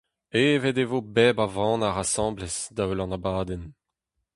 Evet 0.39 0.75
e 0.83 0.85
vo 0.89 0.99
bep 1.15 1.37
a 1.45 1.47
vannac'h 1.55 2.01
asambles 2.03 2.57
da-heul 2.75 3.03
an 3.03 3.15
abadenn. 3.17 3.65